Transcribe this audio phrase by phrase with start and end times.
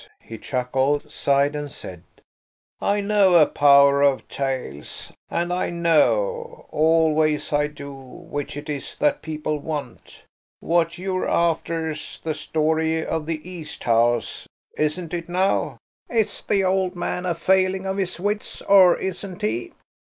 [0.21, 2.01] He chuckled, sighed, and said–
[2.81, 5.11] "I know a power of tales.
[5.29, 10.23] And I know, always I do, which it is that people want.
[10.59, 14.47] What you're after's the story of the East House.
[14.75, 15.77] Isn't it now?
[16.09, 19.71] Is the old man a failing of his wits, or isn't he?"